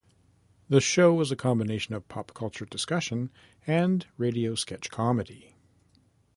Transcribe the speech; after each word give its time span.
The 0.67 0.81
show 0.81 1.13
was 1.13 1.31
a 1.31 1.35
combination 1.35 1.93
of 1.93 2.07
pop 2.07 2.33
culture 2.33 2.65
discussion 2.65 3.29
and 3.67 4.07
radio 4.17 4.55
sketch 4.55 4.89
comedy. 4.89 5.53